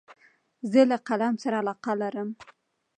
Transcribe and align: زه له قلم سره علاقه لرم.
زه 0.71 0.81
له 0.91 0.97
قلم 1.07 1.33
سره 1.43 1.55
علاقه 1.61 1.93
لرم. 2.01 2.29